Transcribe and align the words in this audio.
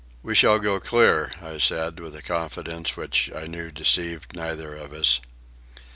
"We 0.23 0.33
shall 0.33 0.57
go 0.57 0.79
clear," 0.79 1.29
I 1.43 1.59
said, 1.59 1.99
with 1.99 2.15
a 2.15 2.23
confidence 2.23 2.97
which 2.97 3.31
I 3.35 3.45
knew 3.45 3.69
deceived 3.71 4.35
neither 4.35 4.75
of 4.75 4.93
us. 4.93 5.21